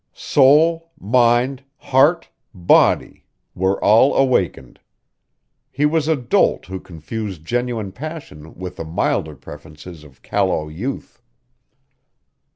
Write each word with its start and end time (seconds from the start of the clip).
Soul, 0.15 0.89
mind, 0.99 1.61
heart, 1.77 2.27
body 2.55 3.23
were 3.53 3.79
all 3.83 4.15
awakened. 4.15 4.79
He 5.71 5.85
was 5.85 6.07
a 6.07 6.15
dolt 6.15 6.65
who 6.65 6.79
confused 6.79 7.45
genuine 7.45 7.91
passion 7.91 8.55
with 8.55 8.77
the 8.77 8.83
milder 8.83 9.35
preferences 9.35 10.03
of 10.03 10.23
callow 10.23 10.69
youth. 10.69 11.21